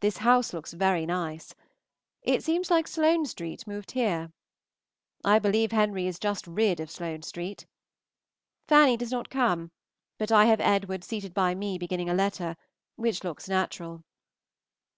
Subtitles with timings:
[0.00, 1.54] This house looks very nice.
[2.22, 4.32] It seems like Sloane Street moved here.
[5.22, 7.66] I believe Henry is just rid of Sloane Street.
[8.66, 9.70] Fanny does not come,
[10.16, 12.56] but I have Edward seated by me beginning a letter,
[12.96, 14.02] which looks natural.